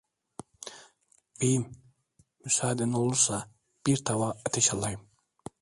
[1.41, 1.71] Beyim,
[2.45, 3.49] müsaden olursa
[3.87, 5.01] bir tava ateş alayım.